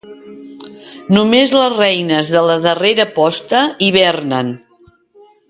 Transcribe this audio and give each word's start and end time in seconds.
Només 1.17 1.53
les 1.57 1.75
reines 1.75 2.31
de 2.37 2.41
la 2.47 2.57
darrera 2.65 3.07
posta 3.19 3.61
hivernen. 3.91 4.53